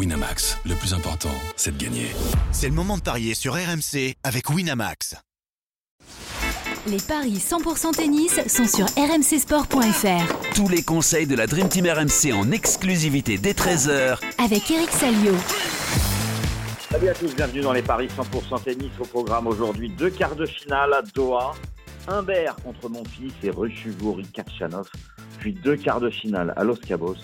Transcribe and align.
Winamax, 0.00 0.56
le 0.64 0.74
plus 0.76 0.94
important, 0.94 1.28
c'est 1.56 1.76
de 1.76 1.84
gagner. 1.84 2.06
C'est 2.52 2.68
le 2.68 2.74
moment 2.74 2.96
de 2.96 3.02
parier 3.02 3.34
sur 3.34 3.52
RMC 3.52 4.14
avec 4.24 4.48
Winamax. 4.48 5.14
Les 6.86 6.96
paris 7.06 7.34
100% 7.34 7.94
tennis 7.94 8.40
sont 8.48 8.66
sur 8.66 8.86
rmcsport.fr. 8.96 10.54
Tous 10.54 10.68
les 10.68 10.82
conseils 10.82 11.26
de 11.26 11.34
la 11.34 11.46
Dream 11.46 11.68
Team 11.68 11.84
RMC 11.84 12.32
en 12.32 12.50
exclusivité 12.50 13.36
dès 13.36 13.52
13h 13.52 14.18
Avec 14.42 14.70
Eric 14.70 14.88
Salio. 14.88 15.34
Salut 16.90 17.08
à 17.08 17.12
tous, 17.12 17.36
bienvenue 17.36 17.60
dans 17.60 17.74
les 17.74 17.82
paris 17.82 18.08
100% 18.08 18.62
tennis. 18.62 18.92
Au 18.98 19.04
programme 19.04 19.48
aujourd'hui, 19.48 19.90
deux 19.90 20.08
quarts 20.08 20.34
de 20.34 20.46
finale 20.46 20.94
à 20.94 21.02
Doha. 21.02 21.52
Humbert 22.08 22.56
contre 22.64 22.88
mon 22.88 23.04
fils 23.04 23.34
et 23.42 23.50
Ruchuvori 23.50 24.26
Kachanov. 24.28 24.88
Puis 25.40 25.52
deux 25.52 25.76
quarts 25.76 26.00
de 26.00 26.08
finale 26.08 26.54
à 26.56 26.64
Los 26.64 26.76
Cabos 26.76 27.16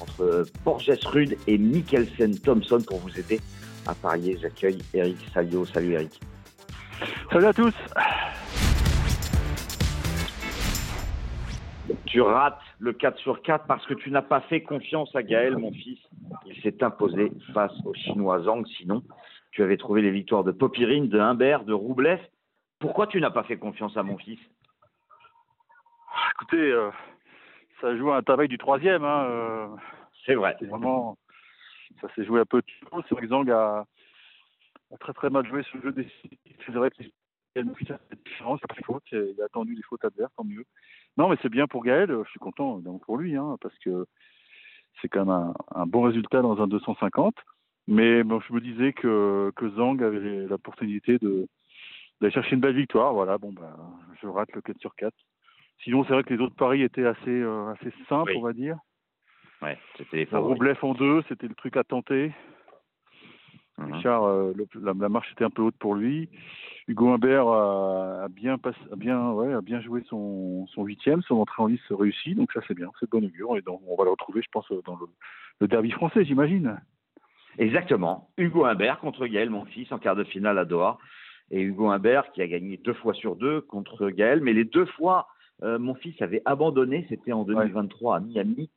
entre 0.00 0.44
Borges 0.64 0.90
Rude 1.06 1.36
et 1.46 1.58
Mikkelsen 1.58 2.38
Thompson 2.40 2.80
pour 2.86 2.98
vous 2.98 3.18
aider 3.18 3.40
à 3.86 3.94
parier. 3.94 4.38
J'accueille 4.40 4.78
Eric 4.94 5.18
Salio. 5.32 5.64
Salut 5.64 5.92
Eric. 5.92 6.20
Salut 7.30 7.46
à 7.46 7.52
tous. 7.52 7.74
Tu 12.06 12.20
rates 12.20 12.60
le 12.78 12.92
4 12.92 13.18
sur 13.18 13.42
4 13.42 13.66
parce 13.66 13.86
que 13.86 13.94
tu 13.94 14.10
n'as 14.10 14.22
pas 14.22 14.40
fait 14.42 14.62
confiance 14.62 15.14
à 15.14 15.22
Gaël, 15.22 15.56
mon 15.56 15.72
fils. 15.72 15.98
Il 16.46 16.60
s'est 16.62 16.82
imposé 16.82 17.32
face 17.54 17.72
au 17.84 17.94
Chinois 17.94 18.42
Zhang. 18.42 18.66
Sinon, 18.78 19.02
tu 19.52 19.62
avais 19.62 19.76
trouvé 19.76 20.02
les 20.02 20.10
victoires 20.10 20.44
de 20.44 20.52
Popirine, 20.52 21.08
de 21.08 21.18
Humbert, 21.18 21.64
de 21.64 21.72
Roublev. 21.72 22.20
Pourquoi 22.78 23.06
tu 23.06 23.20
n'as 23.20 23.30
pas 23.30 23.44
fait 23.44 23.58
confiance 23.58 23.96
à 23.96 24.02
mon 24.02 24.16
fils? 24.18 24.40
Écoutez, 26.34 26.72
euh, 26.72 26.90
ça 27.80 27.96
joue 27.96 28.10
à 28.10 28.16
un 28.16 28.22
travail 28.22 28.48
du 28.48 28.58
troisième. 28.58 29.04
Hein, 29.04 29.24
euh, 29.24 29.66
C'est 30.26 30.34
vrai. 30.34 30.56
c'est 30.58 30.66
vraiment, 30.66 31.16
ça 32.00 32.08
s'est 32.14 32.24
joué 32.24 32.40
un 32.40 32.44
peu 32.46 32.62
tôt. 32.62 33.02
C'est 33.08 33.14
vrai 33.14 33.22
que 33.22 33.28
Zhang 33.28 33.50
a, 33.50 33.84
a 34.92 34.96
très 34.98 35.12
très 35.12 35.30
mal 35.30 35.46
joué 35.46 35.62
le 35.74 35.80
jeu 35.82 35.92
des 35.92 36.08
C'est 36.66 36.72
vrai 36.72 36.90
qu'il 36.90 37.10
a 37.56 37.60
une 37.60 37.72
petite 37.72 37.92
différence, 38.26 38.60
il 38.78 38.84
faute, 38.84 39.02
il 39.12 39.34
a 39.40 39.44
attendu 39.46 39.74
les 39.74 39.82
fautes 39.82 40.04
adverses, 40.04 40.32
tant 40.36 40.44
mieux. 40.44 40.64
Non, 41.16 41.28
mais 41.28 41.36
c'est 41.42 41.48
bien 41.48 41.66
pour 41.66 41.82
Gaël, 41.84 42.10
je 42.24 42.30
suis 42.30 42.38
content 42.38 42.80
pour 43.04 43.16
lui, 43.18 43.36
hein, 43.36 43.56
parce 43.60 43.76
que 43.78 44.06
c'est 45.00 45.08
quand 45.08 45.20
même 45.24 45.30
un, 45.34 45.54
un 45.74 45.86
bon 45.86 46.02
résultat 46.02 46.42
dans 46.42 46.60
un 46.62 46.68
250. 46.68 47.34
Mais 47.88 48.22
bon, 48.22 48.40
je 48.40 48.52
me 48.52 48.60
disais 48.60 48.92
que, 48.92 49.50
que 49.56 49.68
Zhang 49.70 50.00
avait 50.02 50.46
l'opportunité 50.46 51.18
de 51.18 51.48
d'aller 52.20 52.32
chercher 52.32 52.54
une 52.54 52.60
belle 52.60 52.76
victoire. 52.76 53.14
Voilà, 53.14 53.38
bon, 53.38 53.50
bah, 53.52 53.74
je 54.20 54.26
rate 54.28 54.52
le 54.52 54.60
4 54.60 54.78
sur 54.78 54.94
4. 54.94 55.14
Sinon, 55.82 56.04
c'est 56.04 56.12
vrai 56.12 56.22
que 56.22 56.34
les 56.34 56.40
autres 56.40 56.54
paris 56.54 56.82
étaient 56.82 57.06
assez, 57.06 57.30
euh, 57.30 57.68
assez 57.72 57.90
simples, 58.10 58.32
Oui. 58.32 58.36
on 58.38 58.42
va 58.42 58.52
dire. 58.52 58.76
Ouais, 59.62 59.78
c'était 59.96 60.16
les 60.18 60.24
La 60.24 60.30
favoris. 60.30 60.54
Roublev 60.58 60.78
en 60.82 60.94
deux, 60.94 61.22
c'était 61.28 61.48
le 61.48 61.54
truc 61.54 61.76
à 61.76 61.84
tenter. 61.84 62.32
Mhm. 63.78 63.92
Richard, 63.94 64.24
euh, 64.24 64.52
le- 64.54 64.66
la, 64.80 64.92
la 64.98 65.08
marche 65.08 65.30
était 65.32 65.44
un 65.44 65.50
peu 65.50 65.62
haute 65.62 65.76
pour 65.78 65.94
lui. 65.94 66.28
Hugo 66.86 67.08
Humbert 67.12 67.46
a, 67.48 68.24
a 68.24 68.28
bien, 68.28 68.58
pass- 68.58 68.74
a 68.92 68.96
bien, 68.96 69.30
ouais, 69.32 69.52
a 69.54 69.60
bien 69.60 69.80
joué 69.80 70.02
son, 70.08 70.66
son 70.68 70.84
huitième, 70.84 71.22
son 71.22 71.36
entrée 71.36 71.62
en 71.62 71.66
lice 71.66 71.80
réussie, 71.90 72.34
donc 72.34 72.52
ça 72.52 72.60
c'est 72.68 72.74
bien, 72.74 72.90
c'est 73.00 73.08
bonne 73.08 73.24
augure. 73.24 73.56
Et 73.56 73.62
donc, 73.62 73.80
on 73.86 73.96
va 73.96 74.04
le 74.04 74.10
retrouver, 74.10 74.42
je 74.42 74.48
pense, 74.52 74.70
dans 74.84 74.96
le, 74.96 75.06
le 75.60 75.68
derby 75.68 75.90
français, 75.92 76.24
j'imagine. 76.24 76.78
Exactement. 77.58 78.30
Hugo 78.38 78.64
Humbert 78.64 79.00
contre 79.00 79.26
Gaël, 79.26 79.50
mon 79.50 79.64
fils, 79.66 79.90
en 79.92 79.98
quart 79.98 80.16
de 80.16 80.24
finale 80.24 80.58
à 80.58 80.64
Doha. 80.64 80.98
Et 81.50 81.60
Hugo 81.62 81.88
Humbert 81.90 82.30
qui 82.32 82.42
a 82.42 82.46
gagné 82.48 82.76
deux 82.76 82.94
fois 82.94 83.12
sur 83.14 83.34
deux 83.36 83.60
contre 83.62 84.08
Gaël. 84.10 84.40
Mais 84.40 84.52
les 84.52 84.64
deux 84.64 84.86
fois, 84.86 85.26
euh, 85.62 85.78
mon 85.78 85.94
fils 85.94 86.20
avait 86.22 86.42
abandonné. 86.44 87.06
C'était 87.08 87.32
en 87.32 87.44
2023 87.44 88.16
à 88.16 88.20
Miami. 88.20 88.70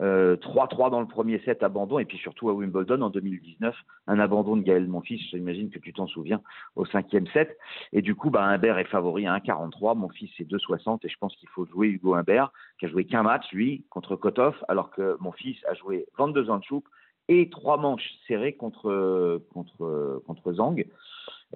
Euh, 0.00 0.36
3-3 0.36 0.90
dans 0.90 1.00
le 1.00 1.06
premier 1.06 1.40
set, 1.40 1.62
abandon. 1.62 1.98
Et 1.98 2.04
puis 2.04 2.18
surtout 2.18 2.48
à 2.50 2.52
Wimbledon 2.52 3.02
en 3.02 3.10
2019, 3.10 3.74
un 4.06 4.18
abandon 4.18 4.56
de 4.56 4.62
Gaël, 4.62 4.86
mon 4.86 5.00
fils. 5.00 5.20
J'imagine 5.30 5.70
que 5.70 5.78
tu 5.78 5.92
t'en 5.92 6.06
souviens 6.06 6.40
au 6.76 6.84
cinquième 6.86 7.26
set. 7.28 7.56
Et 7.92 8.02
du 8.02 8.14
coup, 8.14 8.30
bah, 8.30 8.44
Humbert 8.44 8.78
est 8.78 8.84
favori 8.84 9.26
à 9.26 9.36
1,43. 9.38 9.96
Mon 9.96 10.08
fils, 10.08 10.30
c'est 10.36 10.48
2,60. 10.48 11.00
Et 11.04 11.08
je 11.08 11.18
pense 11.18 11.34
qu'il 11.36 11.48
faut 11.48 11.66
jouer 11.66 11.88
Hugo 11.88 12.14
Humbert, 12.14 12.52
qui 12.78 12.86
a 12.86 12.88
joué 12.88 13.04
qu'un 13.04 13.22
match, 13.22 13.50
lui, 13.52 13.84
contre 13.90 14.16
Kotov, 14.16 14.54
alors 14.68 14.90
que 14.90 15.16
mon 15.20 15.32
fils 15.32 15.56
a 15.68 15.74
joué 15.74 16.06
22 16.18 16.50
ans 16.50 16.58
de 16.58 16.64
choupe 16.64 16.88
et 17.28 17.50
trois 17.50 17.76
manches 17.76 18.08
serrées 18.26 18.54
contre, 18.54 19.42
contre, 19.52 20.22
contre 20.26 20.52
Zhang. 20.54 20.86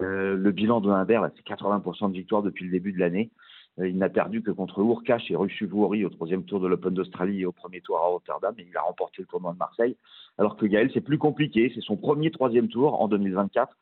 Euh, 0.01 0.35
le 0.35 0.51
bilan 0.51 0.81
de 0.81 0.89
Humbert, 0.89 1.29
c'est 1.35 1.45
80% 1.45 2.09
de 2.09 2.13
victoire 2.13 2.41
depuis 2.41 2.65
le 2.65 2.71
début 2.71 2.93
de 2.93 2.99
l'année. 2.99 3.31
Euh, 3.79 3.87
il 3.87 3.97
n'a 3.97 4.09
perdu 4.09 4.41
que 4.41 4.51
contre 4.51 4.79
Urkash 4.79 5.31
et 5.31 5.35
Ruchuvori 5.35 6.05
au 6.05 6.09
troisième 6.09 6.43
tour 6.43 6.59
de 6.59 6.67
l'Open 6.67 6.93
d'Australie 6.93 7.41
et 7.41 7.45
au 7.45 7.51
premier 7.51 7.81
tour 7.81 7.97
à 7.97 8.07
Rotterdam. 8.07 8.53
Et 8.57 8.67
il 8.69 8.77
a 8.77 8.81
remporté 8.81 9.21
le 9.21 9.27
tournoi 9.27 9.53
de 9.53 9.57
Marseille. 9.57 9.95
Alors 10.37 10.57
que 10.57 10.65
Gaël, 10.65 10.89
c'est 10.93 11.01
plus 11.01 11.17
compliqué. 11.17 11.71
C'est 11.73 11.81
son 11.81 11.97
premier 11.97 12.31
troisième 12.31 12.67
tour 12.67 13.01
en 13.01 13.07
2024. 13.07 13.75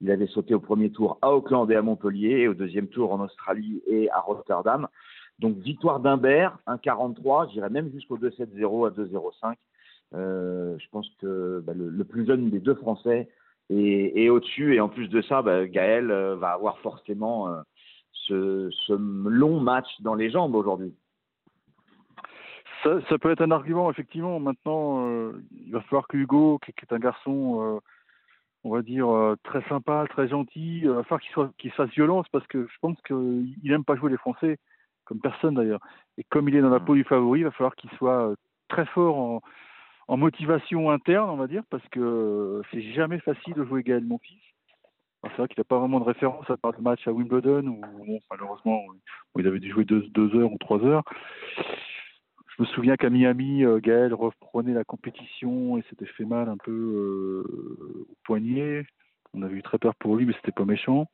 Il 0.00 0.10
avait 0.10 0.26
sauté 0.26 0.54
au 0.54 0.60
premier 0.60 0.90
tour 0.90 1.18
à 1.22 1.32
Auckland 1.32 1.70
et 1.70 1.76
à 1.76 1.82
Montpellier, 1.82 2.40
et 2.40 2.48
au 2.48 2.54
deuxième 2.54 2.88
tour 2.88 3.12
en 3.12 3.20
Australie 3.20 3.82
et 3.86 4.10
à 4.10 4.18
Rotterdam. 4.20 4.88
Donc 5.38 5.58
victoire 5.58 6.00
d'Humbert, 6.00 6.58
1,43, 6.66 7.52
j'irais 7.52 7.70
même 7.70 7.90
jusqu'au 7.92 8.18
2,70 8.18 8.86
à 8.86 8.90
2,05. 8.90 9.56
Euh, 10.14 10.76
je 10.78 10.86
pense 10.90 11.08
que 11.20 11.62
bah, 11.64 11.72
le, 11.74 12.04
plus 12.04 12.26
jeune 12.26 12.50
des 12.50 12.60
deux 12.60 12.74
Français 12.74 13.28
est, 13.70 14.12
est 14.16 14.28
au-dessus. 14.28 14.74
Et 14.74 14.80
en 14.80 14.88
plus 14.88 15.08
de 15.08 15.22
ça, 15.22 15.42
bah, 15.42 15.66
Gaël 15.66 16.10
euh, 16.10 16.36
va 16.36 16.50
avoir 16.50 16.78
forcément 16.78 17.48
euh, 17.48 17.60
ce, 18.26 18.70
ce 18.86 18.92
long 18.92 19.60
match 19.60 19.88
dans 20.00 20.14
les 20.14 20.30
jambes 20.30 20.54
aujourd'hui. 20.54 20.94
Ça, 22.82 23.00
ça 23.08 23.18
peut 23.18 23.30
être 23.30 23.42
un 23.42 23.50
argument, 23.52 23.90
effectivement. 23.90 24.40
Maintenant, 24.40 25.06
euh, 25.06 25.32
il 25.64 25.72
va 25.72 25.80
falloir 25.82 26.08
que 26.08 26.16
Hugo, 26.16 26.58
qui, 26.64 26.72
qui 26.72 26.84
est 26.84 26.94
un 26.94 26.98
garçon, 26.98 27.60
euh, 27.62 27.80
on 28.64 28.70
va 28.70 28.82
dire, 28.82 29.08
euh, 29.08 29.36
très 29.44 29.62
sympa, 29.68 30.04
très 30.10 30.28
gentil, 30.28 30.80
il 30.80 30.88
va 30.90 31.02
falloir 31.04 31.20
qu'il 31.20 31.30
soit 31.32 31.50
qu'il 31.58 31.70
fasse 31.72 31.90
violence 31.90 32.26
parce 32.32 32.46
que 32.48 32.66
je 32.66 32.78
pense 32.80 33.00
qu'il 33.02 33.54
n'aime 33.62 33.84
pas 33.84 33.94
jouer 33.96 34.10
les 34.10 34.16
Français, 34.16 34.58
comme 35.04 35.20
personne 35.20 35.54
d'ailleurs. 35.54 35.80
Et 36.18 36.24
comme 36.24 36.48
il 36.48 36.56
est 36.56 36.60
dans 36.60 36.70
la 36.70 36.80
Mm. 36.80 36.84
peau 36.84 36.94
du 36.94 37.04
favori, 37.04 37.40
il 37.40 37.44
va 37.44 37.52
falloir 37.52 37.76
qu'il 37.76 37.90
soit 37.90 38.34
très 38.68 38.86
fort 38.86 39.16
en, 39.16 39.42
en 40.08 40.16
motivation 40.16 40.90
interne, 40.90 41.30
on 41.30 41.36
va 41.36 41.46
dire, 41.46 41.62
parce 41.70 41.86
que 41.90 42.62
c'est 42.70 42.82
jamais 42.92 43.20
facile 43.20 43.54
de 43.54 43.64
jouer 43.64 43.82
Gaël 43.82 44.04
Monfils. 44.04 44.51
C'est 45.22 45.36
vrai 45.36 45.48
qu'il 45.48 45.60
n'a 45.60 45.64
pas 45.64 45.78
vraiment 45.78 46.00
de 46.00 46.04
référence 46.04 46.48
à 46.50 46.56
part 46.56 46.72
le 46.72 46.82
match 46.82 47.06
à 47.06 47.12
Wimbledon 47.12 47.66
où 47.66 48.20
malheureusement 48.30 48.82
où 49.34 49.40
il 49.40 49.46
avait 49.46 49.60
dû 49.60 49.70
jouer 49.70 49.84
deux, 49.84 50.02
deux 50.08 50.34
heures 50.36 50.52
ou 50.52 50.58
trois 50.58 50.82
heures. 50.84 51.04
Je 52.56 52.62
me 52.62 52.66
souviens 52.66 52.96
qu'à 52.96 53.08
Miami, 53.08 53.64
euh, 53.64 53.78
Gaël 53.80 54.12
reprenait 54.12 54.74
la 54.74 54.84
compétition 54.84 55.78
et 55.78 55.82
s'était 55.88 56.06
fait 56.06 56.24
mal 56.24 56.48
un 56.48 56.58
peu 56.58 56.70
euh, 56.70 58.06
au 58.10 58.16
poignet. 58.24 58.84
On 59.32 59.42
avait 59.42 59.56
eu 59.56 59.62
très 59.62 59.78
peur 59.78 59.94
pour 59.94 60.16
lui, 60.16 60.26
mais 60.26 60.34
c'était 60.34 60.52
pas 60.52 60.66
méchant. 60.66 61.08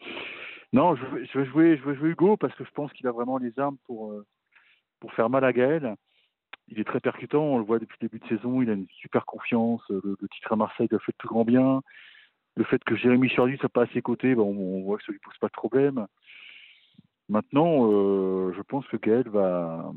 Non, 0.73 0.97
je, 0.97 1.05
je 1.33 1.39
vais 1.39 1.77
jouer, 1.77 1.81
Hugo 2.03 2.37
parce 2.37 2.55
que 2.55 2.65
je 2.65 2.71
pense 2.73 2.93
qu'il 2.93 3.07
a 3.07 3.13
vraiment 3.13 3.39
les 3.39 3.57
armes 3.59 3.77
pour 3.87 4.13
euh, 4.13 4.27
pour 5.01 5.13
faire 5.13 5.31
mal 5.31 5.45
à 5.45 5.53
Gaël. 5.53 5.95
Il 6.67 6.81
est 6.81 6.85
très 6.85 7.01
percutant, 7.01 7.43
on 7.43 7.59
le 7.59 7.65
voit 7.65 7.79
depuis 7.79 7.97
le 8.01 8.09
début 8.09 8.19
de 8.19 8.29
saison. 8.29 8.61
Il 8.61 8.69
a 8.69 8.75
une 8.75 8.89
super 8.91 9.25
confiance. 9.25 9.83
Le, 9.89 10.17
titre 10.33 10.53
à 10.53 10.57
Marseille 10.57 10.89
il 10.91 10.95
a 10.95 10.99
fait 10.99 11.13
le 11.13 11.19
plus 11.19 11.29
grand 11.29 11.45
bien. 11.45 11.83
Le 12.59 12.65
fait 12.65 12.83
que 12.83 12.97
Jérémy 12.97 13.29
Chardy 13.29 13.57
soit 13.57 13.69
pas 13.69 13.85
à 13.85 13.87
ses 13.95 14.03
côtés, 14.03 14.35
ben, 14.35 14.43
on, 14.43 14.79
on 14.79 14.83
voit 14.83 14.99
que 14.99 15.05
ça 15.05 15.13
lui 15.13 15.21
pose 15.21 15.39
pas 15.39 15.47
de 15.47 15.53
problème. 15.53 16.09
Maintenant, 17.29 17.87
euh, 17.93 18.53
je 18.57 18.63
pense 18.63 18.85
que 18.89 18.97
Gaël 18.97 19.29
va, 19.29 19.93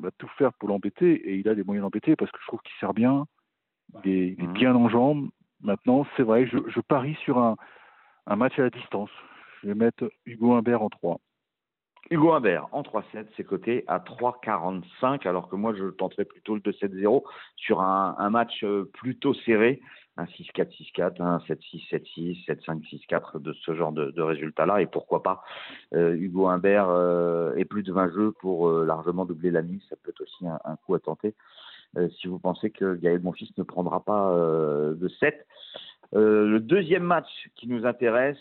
va 0.00 0.10
tout 0.12 0.30
faire 0.38 0.54
pour 0.54 0.70
l'embêter 0.70 1.12
et 1.12 1.34
il 1.34 1.46
a 1.46 1.52
les 1.52 1.62
moyens 1.62 1.82
d'embêter 1.82 2.16
parce 2.16 2.30
que 2.30 2.38
je 2.40 2.46
trouve 2.46 2.60
qu'il 2.62 2.74
sert 2.80 2.94
bien, 2.94 3.26
il 4.02 4.10
est, 4.10 4.34
il 4.38 4.44
est 4.44 4.52
bien 4.54 4.74
en 4.74 4.88
jambes. 4.88 5.28
Maintenant, 5.60 6.06
c'est 6.16 6.22
vrai, 6.22 6.46
je, 6.46 6.56
je 6.68 6.80
parie 6.80 7.16
sur 7.16 7.36
un, 7.36 7.56
un 8.26 8.36
match 8.36 8.58
à 8.58 8.62
la 8.62 8.70
distance. 8.70 9.10
Je 9.62 9.68
vais 9.68 9.74
mettre 9.74 10.10
Hugo 10.24 10.54
Humbert 10.54 10.80
en 10.80 10.88
3. 10.88 11.20
Hugo 12.10 12.32
Humbert 12.32 12.66
en 12.72 12.80
3-7, 12.80 13.26
c'est 13.36 13.44
coté 13.44 13.84
à 13.88 13.98
3,45, 13.98 15.28
alors 15.28 15.50
que 15.50 15.56
moi 15.56 15.74
je 15.74 15.90
tenterais 15.90 16.24
plutôt 16.24 16.54
le 16.54 16.62
2-7-0 16.62 17.24
sur 17.56 17.82
un, 17.82 18.16
un 18.18 18.30
match 18.30 18.64
euh, 18.64 18.90
plutôt 18.94 19.34
serré, 19.34 19.82
un 20.20 20.24
6-4, 20.24 20.68
6-4, 20.94 21.22
un 21.22 21.38
7-6, 21.38 21.88
7-6, 21.90 22.46
7-5, 22.46 22.82
6-4 23.08 23.40
de 23.40 23.52
ce 23.64 23.74
genre 23.74 23.92
de, 23.92 24.20
résultats-là. 24.20 24.82
Et 24.82 24.86
pourquoi 24.86 25.22
pas 25.22 25.42
euh, 25.94 26.14
Hugo 26.14 26.48
Humbert 26.48 26.88
euh, 26.88 27.54
et 27.56 27.64
plus 27.64 27.82
de 27.82 27.92
20 27.92 28.12
jeux 28.12 28.32
pour 28.40 28.68
euh, 28.68 28.84
largement 28.84 29.24
doubler 29.24 29.50
la 29.50 29.62
ça 29.88 29.96
peut 30.02 30.10
être 30.10 30.22
aussi 30.22 30.46
un, 30.46 30.76
coup 30.84 30.94
à 30.94 31.00
tenter. 31.00 31.34
Euh, 31.96 32.08
si 32.20 32.28
vous 32.28 32.38
pensez 32.38 32.70
que 32.70 32.94
Gaël 32.94 33.20
Monfils 33.20 33.52
ne 33.56 33.62
prendra 33.62 34.00
pas 34.00 34.34
de 34.34 35.08
7. 35.20 35.46
Euh, 36.14 36.46
le 36.46 36.60
deuxième 36.60 37.04
match 37.04 37.28
qui 37.54 37.68
nous 37.68 37.86
intéresse, 37.86 38.38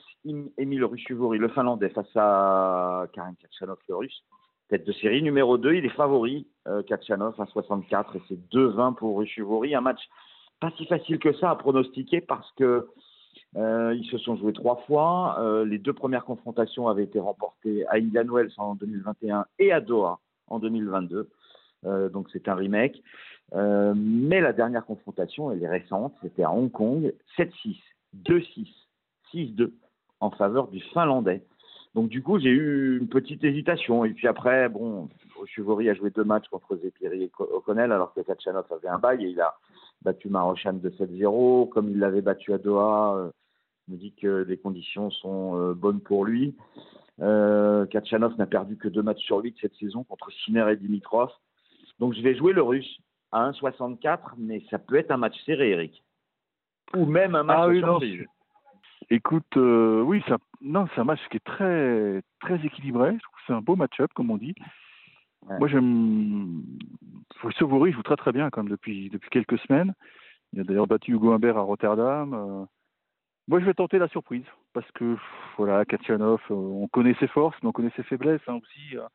Emile 0.58 0.86
Ruchuvori, 0.86 1.38
le 1.38 1.50
Finlandais, 1.50 1.90
face 1.90 2.16
à 2.16 3.06
Karin 3.14 3.36
Kachanov, 3.40 3.78
le 3.88 3.96
Russe. 3.96 4.24
Tête 4.70 4.86
de 4.86 4.92
série 4.92 5.24
numéro 5.24 5.58
2, 5.58 5.74
il 5.74 5.86
est 5.86 5.90
favori, 5.90 6.48
Kachanov 6.88 7.40
à 7.42 7.48
64 7.48 8.16
et 8.16 8.22
c'est 8.28 8.40
2-20 8.52 8.96
pour 8.96 9.18
Ruchuvori. 9.18 9.74
Un 9.74 9.82
match 9.82 10.00
pas 10.60 10.72
si 10.78 10.86
facile 10.86 11.20
que 11.20 11.34
ça 11.34 11.52
à 11.52 11.56
pronostiquer 11.56 12.22
parce 12.22 12.52
que 12.54 12.88
euh, 13.56 13.96
ils 13.96 14.06
se 14.06 14.18
sont 14.18 14.36
joués 14.36 14.54
trois 14.54 14.78
fois. 14.88 15.38
Euh, 15.40 15.66
les 15.66 15.80
deux 15.80 15.94
premières 15.94 16.26
confrontations 16.26 16.88
avaient 16.88 17.04
été 17.04 17.20
remportées 17.20 17.86
à 17.88 17.96
Indian 17.96 18.26
Wells 18.26 18.52
en 18.58 18.76
2021 18.76 19.46
et 19.58 19.72
à 19.72 19.82
Doha 19.82 20.20
en 20.48 20.60
2022. 20.60 21.30
Euh, 21.86 22.10
donc 22.10 22.28
c'est 22.32 22.48
un 22.48 22.56
remake. 22.56 23.02
Euh, 23.54 23.94
mais 23.96 24.42
la 24.42 24.54
dernière 24.54 24.86
confrontation, 24.86 25.52
elle 25.52 25.64
est 25.64 25.70
récente, 25.70 26.14
c'était 26.22 26.44
à 26.44 26.52
Hong 26.52 26.72
Kong, 26.72 27.14
7-6, 27.38 27.78
2-6, 28.26 28.68
6-2 29.34 29.72
en 30.20 30.30
faveur 30.32 30.68
du 30.68 30.82
Finlandais. 30.94 31.44
Donc 31.96 32.10
du 32.10 32.22
coup, 32.22 32.38
j'ai 32.38 32.50
eu 32.50 33.00
une 33.00 33.08
petite 33.08 33.44
hésitation. 33.44 34.06
Et 34.06 34.12
puis 34.12 34.28
après, 34.28 34.70
bon, 34.70 35.10
Chuvori 35.46 35.90
a 35.90 35.96
joué 35.96 36.12
deux 36.12 36.24
matchs 36.24 36.48
contre 36.50 36.76
Zepiri 36.76 37.24
et 37.24 37.32
O'Connell, 37.40 37.92
alors 37.92 38.14
que 38.14 38.22
Kachanov 38.22 38.66
avait 38.72 38.88
un 38.88 39.00
bail 39.00 39.26
et 39.26 39.30
il 39.30 39.42
a 39.42 39.56
battu 40.02 40.30
Marochan 40.30 40.74
de 40.74 40.90
7-0. 40.90 41.70
Comme 41.70 41.90
il 41.90 42.00
l'avait 42.00 42.22
battu 42.22 42.54
à 42.54 42.58
Doha, 42.58 43.16
euh, 43.16 43.32
je 43.88 43.94
me 43.94 43.98
dis 43.98 44.14
que 44.14 44.46
les 44.48 44.58
conditions 44.58 45.10
sont 45.12 45.58
euh, 45.58 45.74
bonnes 45.74 46.02
pour 46.02 46.26
lui. 46.26 46.56
Euh, 47.22 47.86
Kachanov 47.88 48.38
n'a 48.38 48.46
perdu 48.46 48.78
que 48.78 48.88
deux 48.88 49.02
matchs 49.02 49.24
sur 49.26 49.40
huit 49.40 49.56
cette 49.60 49.76
saison 49.76 50.04
contre 50.04 50.32
Sinner 50.32 50.66
et 50.72 50.78
Dimitrov. 50.78 51.30
Donc 52.00 52.14
je 52.14 52.22
vais 52.22 52.36
jouer 52.36 52.54
le 52.54 52.62
russe 52.62 53.00
à 53.32 53.52
1,64, 53.52 54.36
mais 54.38 54.64
ça 54.70 54.80
peut 54.80 54.96
être 54.96 55.12
un 55.12 55.18
match 55.18 55.36
serré, 55.46 55.72
Eric. 55.72 56.04
Ou 56.96 57.06
même 57.06 57.36
un 57.36 57.44
match 57.44 57.58
Ah 57.60 57.68
oui, 57.68 57.80
surprise. 57.80 58.20
non, 58.20 58.26
Écoute, 59.12 59.58
euh, 59.58 60.02
oui, 60.02 60.24
ça, 60.28 60.38
non, 60.62 60.88
c'est 60.94 61.02
un 61.02 61.06
match 61.06 61.20
qui 61.32 61.38
est 61.38 61.46
très, 61.46 62.22
très 62.42 62.64
équilibré. 62.66 63.14
Je 63.14 63.24
trouve 63.24 63.36
que 63.36 63.42
c'est 63.48 63.54
un 63.54 63.62
beau 63.62 63.76
match-up, 63.76 64.12
comme 64.14 64.30
on 64.30 64.38
dit. 64.38 64.54
Ouais. 65.48 65.58
Moi, 65.58 65.68
j'aime. 65.68 66.59
Savori 67.58 67.92
joue 67.92 68.04
très 68.04 68.16
très 68.18 68.32
bien 68.32 68.50
quand 68.50 68.64
même 68.64 68.72
depuis, 68.72 69.10
depuis 69.10 69.30
quelques 69.30 69.60
semaines. 69.60 69.94
Il 70.54 70.60
a 70.62 70.64
d'ailleurs 70.64 70.88
battu 70.88 71.12
Hugo 71.14 71.32
Humbert 71.32 71.58
à 71.58 71.62
Rotterdam. 71.62 72.34
Euh, 72.34 72.66
Moi, 73.48 73.60
je 73.60 73.66
vais 73.66 73.74
tenter 73.74 73.98
la 74.00 74.08
surprise 74.08 74.46
parce 74.74 74.90
que 74.92 75.16
voilà, 75.58 75.86
Kachanov, 75.86 76.42
euh, 76.52 76.56
on 76.56 76.88
connaît 76.88 77.16
ses 77.20 77.28
forces, 77.28 77.58
mais 77.62 77.70
on 77.70 77.72
connaît 77.72 77.92
ses 77.96 78.04
faiblesses 78.04 78.42
hein, 78.48 78.56
aussi. 78.62 78.98
euh. 78.98 79.08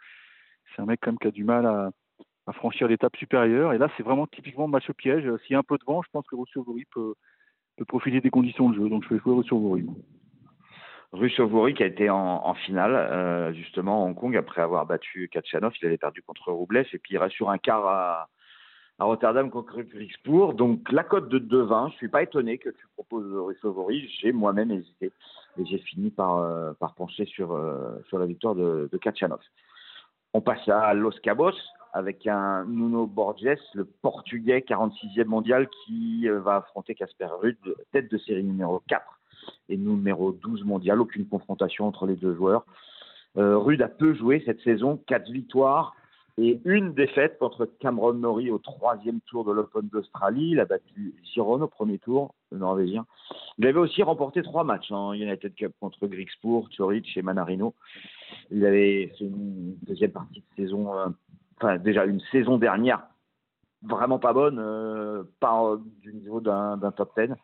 C'est 0.75 0.83
un 0.83 0.87
mec 0.87 1.01
quand 1.03 1.11
même 1.13 1.19
qui 1.19 1.29
a 1.29 1.31
du 1.31 1.45
mal 1.45 1.67
à, 1.67 1.91
à 2.47 2.53
franchir 2.53 2.89
l'étape 2.89 3.17
supérieure. 3.17 3.73
Et 3.73 3.79
là, 3.79 3.89
c'est 3.97 4.03
vraiment 4.03 4.27
typiquement 4.27 4.69
match 4.69 4.89
au 4.91 4.95
piège. 4.95 5.25
S'il 5.43 5.53
y 5.53 5.57
a 5.57 5.61
un 5.61 5.63
peu 5.63 5.79
de 5.79 5.85
vent, 5.85 6.03
je 6.03 6.09
pense 6.13 6.27
que 6.27 6.37
Savori 6.53 6.85
peut, 6.93 7.15
peut 7.77 7.85
profiter 7.85 8.21
des 8.21 8.31
conditions 8.31 8.71
de 8.71 8.77
jeu. 8.77 8.89
Donc, 8.89 9.05
je 9.05 9.15
vais 9.15 9.21
jouer 9.21 9.43
Savori. 9.49 9.87
Rusovori 11.15 11.75
qui 11.75 11.85
a 11.85 11.87
été 11.87 12.11
en, 12.11 12.55
finale, 12.55 12.95
euh, 12.95 13.53
justement, 13.53 14.03
à 14.03 14.07
Hong 14.07 14.17
Kong, 14.17 14.37
après 14.37 14.63
avoir 14.63 14.85
battu 14.85 15.29
Kachanov. 15.29 15.73
Il 15.81 15.87
avait 15.87 15.97
perdu 15.97 16.23
contre 16.23 16.51
Roublev 16.51 16.89
et 16.93 16.99
puis 16.99 17.15
il 17.15 17.19
reste 17.19 17.37
sur 17.37 17.51
un 17.51 17.59
quart 17.59 17.87
à, 17.87 18.29
Rotterdam 18.99 19.51
contre 19.51 19.83
Griekspoor. 19.83 20.55
Donc 20.55 20.91
la 20.91 21.05
cote 21.05 21.29
de 21.29 21.39
2,20, 21.39 21.93
je 21.93 21.97
suis 21.97 22.09
pas 22.09 22.23
étonné 22.23 22.59
que 22.59 22.71
tu 22.71 22.87
proposes 22.95 23.33
Rusovori. 23.33 24.09
J'ai 24.21 24.33
moi-même 24.33 24.71
hésité 24.71 25.13
et 25.59 25.65
j'ai 25.65 25.79
fini 25.79 26.11
par, 26.11 26.39
euh, 26.39 26.73
pencher 26.97 27.27
sur, 27.27 27.53
euh, 27.53 27.99
sur 28.09 28.19
la 28.19 28.27
victoire 28.27 28.55
de, 28.55 28.89
de 28.91 28.99
Kachanov. 28.99 29.41
On 30.33 30.41
passe 30.41 30.69
à 30.69 30.95
Los 30.95 31.19
Cabos 31.23 31.53
avec 31.93 32.27
un 32.27 32.65
Nuno 32.65 33.07
Borges, 33.07 33.59
le 33.75 33.85
Portugais 33.85 34.65
46e 34.67 35.27
mondial 35.27 35.69
qui 35.69 36.29
euh, 36.29 36.41
va 36.41 36.57
affronter 36.57 36.97
Casper 36.97 37.29
Ruud, 37.41 37.57
tête 37.93 38.11
de 38.11 38.19
série 38.19 38.43
numéro 38.43 38.83
4 38.89 39.05
et 39.69 39.77
numéro 39.77 40.33
12 40.33 40.65
mondial. 40.65 41.01
Aucune 41.01 41.27
confrontation 41.27 41.87
entre 41.87 42.07
les 42.07 42.17
deux 42.17 42.35
joueurs. 42.35 42.65
Euh, 43.37 43.59
Rude 43.59 43.83
a 43.83 43.89
peu 43.89 44.15
joué 44.15 44.43
cette 44.47 44.61
saison, 44.61 45.01
quatre 45.07 45.31
victoires 45.31 45.95
et 46.37 46.61
une 46.65 46.95
défaite 46.95 47.39
contre 47.39 47.67
Cameron 47.79 48.15
Norrie 48.15 48.51
au 48.51 48.59
troisième 48.59 49.21
tour 49.23 49.45
de 49.45 49.53
l'Open 49.53 49.89
d'Australie. 49.89 50.51
Il 50.51 50.61
a 50.61 50.65
battu 50.65 51.15
Giron 51.33 51.61
au 51.63 51.69
premier 51.69 51.99
tour, 51.99 52.35
le 52.51 52.59
Norvégien. 52.59 53.07
Il 53.59 53.67
avait 53.67 53.79
aussi 53.79 54.03
remporté 54.03 54.43
trois 54.43 54.65
matchs 54.65 54.91
en 54.91 55.13
United 55.13 55.55
Cup 55.55 55.73
contre 55.81 56.07
Griekspoor, 56.07 56.69
Zurich 56.75 57.17
et 57.17 57.23
Manarino. 57.23 57.75
Il 58.51 58.67
avait 58.67 59.13
une 59.21 59.77
deuxième 59.83 60.11
partie 60.11 60.41
de 60.41 60.65
saison, 60.65 60.93
euh, 60.97 61.07
enfin 61.57 61.79
déjà 61.79 62.05
une 62.05 62.21
saison 62.33 62.59
dernière 62.59 63.03
vraiment 63.85 64.19
pas 64.19 64.33
bonne, 64.33 64.59
euh, 64.59 65.25
pas 65.41 65.63
euh, 65.63 65.79
du 66.03 66.15
niveau 66.15 66.41
d'un 66.41 66.79
top 66.97 67.13
10. 67.19 67.35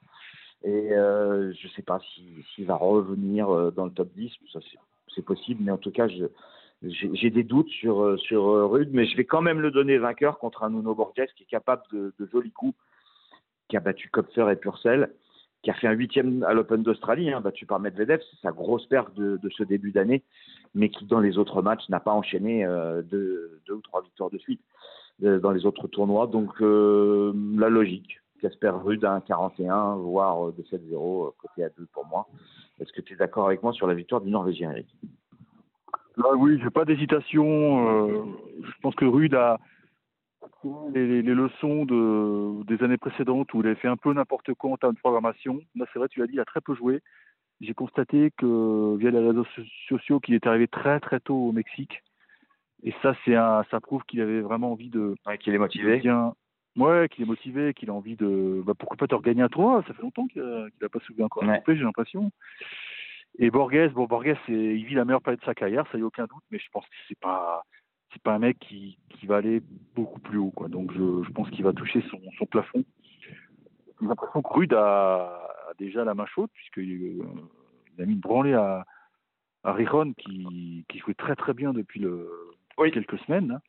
Et 0.63 0.93
euh, 0.93 1.53
je 1.55 1.67
ne 1.67 1.73
sais 1.73 1.83
pas 1.83 2.01
s'il 2.01 2.43
si, 2.45 2.53
s'il 2.55 2.67
va 2.67 2.77
revenir 2.77 3.49
euh, 3.49 3.71
dans 3.71 3.87
le 3.87 3.91
top 3.93 4.09
10, 4.15 4.31
ça 4.53 4.61
c'est- 4.71 4.79
possible, 5.23 5.61
mais 5.63 5.71
en 5.71 5.77
tout 5.77 5.91
cas, 5.91 6.07
j'ai 6.83 7.31
des 7.31 7.43
doutes 7.43 7.69
sur, 7.69 8.01
euh, 8.03 8.17
sur 8.17 8.49
euh, 8.49 8.67
Rude, 8.67 8.89
mais 8.93 9.05
je 9.05 9.15
vais 9.19 9.27
quand 9.27 9.43
même 9.43 9.61
le 9.61 9.71
donner 9.71 9.99
vainqueur 9.99 10.39
contre 10.39 10.63
un 10.63 10.71
Nuno 10.71 10.95
Borges 10.95 11.27
qui 11.37 11.43
est 11.43 11.47
capable 11.47 11.83
de, 11.93 12.15
de 12.19 12.27
jolis 12.33 12.53
coups, 12.53 12.75
qui 13.69 13.77
a 13.77 13.81
battu 13.81 14.09
Kopfer 14.09 14.47
et 14.51 14.57
Purcell, 14.57 15.11
qui 15.63 15.71
a 15.71 15.75
fait 15.75 15.89
un 15.89 15.93
huitième 15.93 16.43
à 16.45 16.55
l'Open 16.55 16.83
d'Australie, 16.83 17.31
hein, 17.31 17.43
battu 17.43 17.67
par 17.67 17.81
Medvedev, 17.81 18.21
c'est 18.31 18.41
sa 18.41 18.51
grosse 18.53 18.87
perte 18.87 19.15
de, 19.15 19.37
de 19.37 19.51
ce 19.51 19.63
début 19.63 19.93
d'année, 19.93 20.23
mais 20.75 20.89
qui 20.89 21.05
dans 21.05 21.21
les 21.21 21.37
autres 21.37 21.61
matchs 21.61 21.87
n'a 21.91 22.01
pas 22.01 22.13
enchaîné 22.13 22.65
euh, 22.65 23.03
deux, 23.03 23.61
deux 23.67 23.75
ou 23.75 23.83
trois 23.83 24.01
victoires 24.01 24.31
de 24.31 24.39
suite 24.39 24.63
euh, 25.23 25.39
dans 25.39 25.51
les 25.51 25.67
autres 25.67 25.87
tournois. 25.89 26.29
Donc 26.29 26.61
la 26.61 27.69
logique. 27.69 28.20
Casper 28.41 28.73
Rude 28.85 29.05
à 29.05 29.19
1,41, 29.19 29.99
voire 30.01 30.49
euh, 30.49 30.55
de 30.57 30.63
7-0, 30.63 31.27
euh, 31.27 31.31
côté 31.39 31.65
à 31.65 31.69
2 31.71 31.87
pour 31.93 32.07
moi. 32.07 32.27
Est-ce 32.81 32.93
que 32.93 33.01
tu 33.01 33.15
es 33.15 33.17
d'accord 33.17 33.47
avec 33.47 33.63
moi 33.63 33.73
sur 33.73 33.87
la 33.87 33.95
victoire 33.95 34.21
du 34.21 34.31
Norvégien, 34.31 34.71
Eric? 34.73 34.87
Là, 36.17 36.35
oui, 36.37 36.59
j'ai 36.63 36.71
pas 36.71 36.85
d'hésitation. 36.85 38.09
euh, 38.09 38.25
je 38.63 38.73
pense 38.83 38.95
que 38.95 39.05
Rude 39.05 39.35
a 39.35 39.59
les, 40.95 41.23
les- 41.23 41.35
leçons 41.35 41.85
de, 41.85 42.65
des 42.65 42.83
années 42.83 42.97
précédentes 42.97 43.53
où 43.55 43.61
il 43.61 43.67
avait 43.67 43.77
fait 43.77 43.89
un 43.89 43.97
peu 43.97 44.13
n'importe 44.13 44.53
quoi 44.55 44.71
en 44.73 44.77
termes 44.77 44.95
de 44.95 44.99
programmation. 44.99 45.61
Là, 45.75 45.87
c'est 45.93 45.99
vrai, 45.99 46.09
tu 46.09 46.21
l'as 46.21 46.27
dit, 46.27 46.35
il 46.35 46.41
a 46.41 46.45
très 46.45 46.61
peu 46.61 46.75
joué. 46.75 47.01
J'ai 47.61 47.75
constaté 47.75 48.31
que 48.37 48.97
via 48.97 49.11
les 49.11 49.19
réseaux 49.19 49.45
so- 49.57 49.63
sociaux 49.89 50.21
qu'il 50.21 50.35
est 50.35 50.47
arrivé 50.47 50.67
très 50.67 50.99
très 51.01 51.21
tôt 51.21 51.37
au 51.37 51.53
Mexique. 51.53 52.03
Et 52.83 52.95
ça, 53.03 53.15
c'est 53.25 53.35
ça 53.35 53.81
prouve 53.83 54.03
qu'il 54.05 54.21
avait 54.23 54.41
vraiment 54.41 54.73
envie 54.73 54.89
de, 54.89 55.15
ouais, 55.27 55.37
Qu'il 55.39 55.53
est 55.53 55.57
de 55.57 55.63
motivé 55.63 55.99
bien, 55.99 56.35
ouais, 56.81 57.09
qu'il 57.09 57.25
est 57.25 57.27
motivé, 57.27 57.75
qu'il 57.75 57.91
a 57.91 57.95
envie 57.95 58.17
de, 58.17 58.63
bah, 58.65 58.73
pourquoi 58.79 58.97
pas 58.97 59.07
de 59.07 59.15
regagner 59.15 59.43
un 59.43 59.49
tournoi? 59.49 59.83
Ça 59.87 59.95
fait 59.95 60.03
longtemps 60.03 60.27
qu'il 60.27 60.43
a, 60.43 60.69
qu'il 60.71 60.85
a 60.85 60.89
pas 60.89 61.01
soulevé 61.01 61.23
encore 61.25 61.45
un 61.45 61.49
Ouais. 61.49 61.63
j'ai 61.69 61.75
l'impression. 61.77 62.31
Et 63.39 63.51
Borges, 63.51 63.93
bon, 63.93 64.07
Borges, 64.07 64.37
il 64.49 64.85
vit 64.85 64.95
la 64.95 65.05
meilleure 65.05 65.23
période 65.23 65.41
de 65.41 65.45
sa 65.45 65.55
carrière, 65.55 65.87
ça 65.93 65.99
y 65.99 66.03
a 66.03 66.05
aucun 66.05 66.25
doute, 66.27 66.43
mais 66.51 66.59
je 66.59 66.69
pense 66.73 66.85
que 66.85 66.95
c'est 67.09 67.19
pas, 67.19 67.65
c'est 68.13 68.23
pas 68.23 68.35
un 68.35 68.39
mec 68.41 68.59
qui, 68.59 68.99
qui 69.11 69.27
va 69.27 69.37
aller 69.37 69.63
beaucoup 69.95 70.19
plus 70.21 70.39
haut, 70.39 70.51
quoi. 70.51 70.69
Donc, 70.69 70.93
je, 70.93 71.23
je 71.25 71.31
pense 71.31 71.49
qu'il 71.51 71.65
va 71.65 71.73
toucher 71.73 72.03
son, 72.11 72.21
son 72.39 72.47
plafond. 72.47 72.85
J'ai 74.01 74.07
l'impression 74.07 74.43
que 74.43 74.53
Rude 74.53 74.73
a, 74.75 75.27
a 75.69 75.75
déjà 75.79 76.05
la 76.05 76.15
main 76.15 76.27
chaude, 76.27 76.51
puisqu'il 76.55 77.23
il 77.97 78.03
a 78.03 78.07
mis 78.07 78.15
une 78.15 78.21
branlée 78.21 78.55
à, 78.55 78.85
à 79.63 79.73
Rijon, 79.73 80.13
qui, 80.15 80.85
qui 80.89 80.99
jouait 80.99 81.15
très 81.15 81.37
très 81.37 81.55
bien 81.55 81.73
depuis 81.73 82.01
le, 82.01 82.29
Oui. 82.79 82.91
quelques 82.91 83.19
semaines. 83.21 83.49
là. 83.49 83.61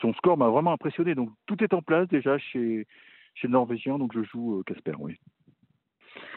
Son 0.00 0.12
score 0.14 0.36
m'a 0.36 0.48
vraiment 0.48 0.72
impressionné. 0.72 1.14
Donc, 1.14 1.30
tout 1.46 1.62
est 1.62 1.74
en 1.74 1.82
place 1.82 2.08
déjà 2.08 2.38
chez, 2.38 2.86
chez 3.34 3.48
le 3.48 3.52
Norvégien, 3.52 3.98
donc 3.98 4.12
je 4.14 4.22
joue 4.24 4.60
euh, 4.60 4.62
Casper, 4.64 4.94
oui. 4.98 5.18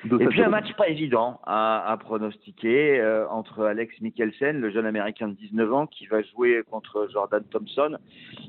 De 0.05 0.21
Et 0.21 0.27
puis 0.27 0.41
un 0.41 0.49
match 0.49 0.73
pas 0.75 0.87
évident 0.87 1.39
à, 1.45 1.89
à 1.89 1.97
pronostiquer 1.97 2.99
euh, 2.99 3.27
entre 3.29 3.65
Alex 3.65 3.99
Mikkelsen, 4.01 4.59
le 4.59 4.71
jeune 4.71 4.85
américain 4.85 5.27
de 5.27 5.33
19 5.33 5.73
ans, 5.73 5.87
qui 5.87 6.05
va 6.07 6.21
jouer 6.21 6.63
contre 6.69 7.07
Jordan 7.11 7.43
Thompson, 7.49 7.97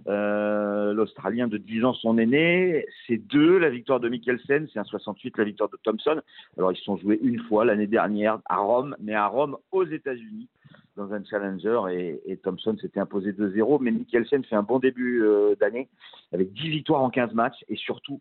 euh, 0.06 0.92
l'Australien 0.92 1.48
de 1.48 1.56
10 1.56 1.84
ans, 1.84 1.94
son 1.94 2.18
aîné. 2.18 2.84
C'est 3.06 3.18
deux, 3.18 3.58
la 3.58 3.70
victoire 3.70 4.00
de 4.00 4.08
Mikkelsen, 4.08 4.68
c'est 4.72 4.78
un 4.78 4.84
68, 4.84 5.38
la 5.38 5.44
victoire 5.44 5.70
de 5.70 5.78
Thompson. 5.82 6.20
Alors 6.56 6.72
ils 6.72 6.76
se 6.76 6.84
sont 6.84 6.96
joués 6.96 7.18
une 7.22 7.40
fois 7.44 7.64
l'année 7.64 7.88
dernière 7.88 8.38
à 8.46 8.58
Rome, 8.58 8.96
mais 9.00 9.14
à 9.14 9.26
Rome 9.26 9.56
aux 9.72 9.84
États-Unis 9.84 10.48
dans 10.96 11.12
un 11.12 11.22
challenger 11.24 11.80
et, 11.90 12.20
et 12.26 12.36
Thompson 12.36 12.76
s'était 12.80 13.00
imposé 13.00 13.32
2-0. 13.32 13.78
Mais 13.80 13.90
Mikkelsen 13.90 14.44
fait 14.44 14.56
un 14.56 14.62
bon 14.62 14.78
début 14.78 15.22
euh, 15.22 15.54
d'année 15.60 15.88
avec 16.32 16.52
10 16.52 16.68
victoires 16.70 17.02
en 17.02 17.10
15 17.10 17.34
matchs 17.34 17.64
et 17.68 17.76
surtout 17.76 18.20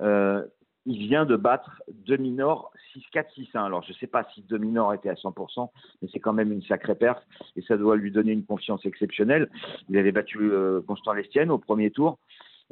euh, 0.00 0.42
il 0.86 0.98
vient 0.98 1.26
de 1.26 1.36
battre 1.36 1.82
Dominor 2.06 2.72
6-4, 2.96 3.24
6-1. 3.36 3.66
Alors, 3.66 3.82
je 3.82 3.90
ne 3.90 3.96
sais 3.96 4.06
pas 4.06 4.26
si 4.32 4.42
Dominor 4.42 4.94
était 4.94 5.08
à 5.08 5.14
100%, 5.14 5.68
mais 6.00 6.08
c'est 6.12 6.20
quand 6.20 6.32
même 6.32 6.52
une 6.52 6.62
sacrée 6.62 6.94
perte 6.94 7.26
et 7.56 7.62
ça 7.62 7.76
doit 7.76 7.96
lui 7.96 8.12
donner 8.12 8.32
une 8.32 8.44
confiance 8.44 8.86
exceptionnelle. 8.86 9.50
Il 9.88 9.98
avait 9.98 10.12
battu 10.12 10.38
euh, 10.40 10.80
Constant 10.86 11.12
Lestienne 11.12 11.50
au 11.50 11.58
premier 11.58 11.90
tour. 11.90 12.18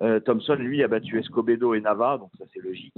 Euh, 0.01 0.21
Thompson, 0.21 0.55
lui, 0.55 0.83
a 0.83 0.89
battu 0.89 1.19
Escobedo 1.19 1.75
et 1.75 1.81
Nava, 1.81 2.19
donc 2.19 2.31
ça 2.39 2.45
c'est 2.53 2.61
logique. 2.61 2.95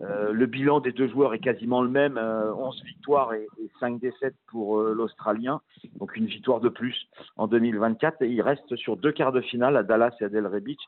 Euh, 0.00 0.32
le 0.32 0.46
bilan 0.46 0.80
des 0.80 0.90
deux 0.92 1.06
joueurs 1.08 1.34
est 1.34 1.38
quasiment 1.38 1.80
le 1.80 1.88
même, 1.88 2.18
euh, 2.18 2.52
11 2.54 2.82
victoires 2.84 3.32
et, 3.32 3.46
et 3.62 3.70
5 3.78 4.00
défaites 4.00 4.34
pour 4.48 4.80
euh, 4.80 4.92
l'Australien, 4.92 5.60
donc 6.00 6.16
une 6.16 6.26
victoire 6.26 6.60
de 6.60 6.68
plus 6.68 7.08
en 7.36 7.46
2024. 7.46 8.22
Et 8.22 8.28
il 8.28 8.42
reste 8.42 8.74
sur 8.76 8.96
deux 8.96 9.12
quarts 9.12 9.32
de 9.32 9.40
finale 9.40 9.76
à 9.76 9.82
Dallas 9.84 10.14
et 10.20 10.24
à 10.24 10.28
Delray 10.28 10.60
Beach. 10.60 10.80